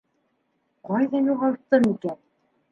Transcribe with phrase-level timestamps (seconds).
[0.89, 2.21] Ҡайҙа юғалттым икән?